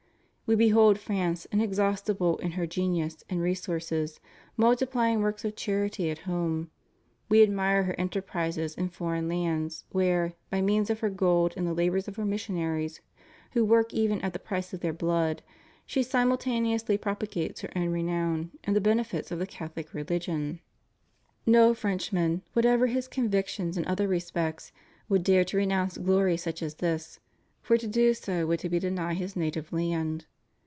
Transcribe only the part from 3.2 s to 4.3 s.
and resources,